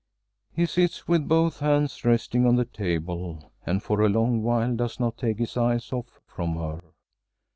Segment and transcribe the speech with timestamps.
[0.51, 4.99] He sits with both hands resting on the table and for a long while does
[4.99, 6.81] not take his eyes off from her.